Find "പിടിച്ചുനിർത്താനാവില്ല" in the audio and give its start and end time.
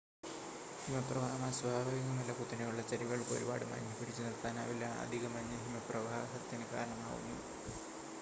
3.99-4.85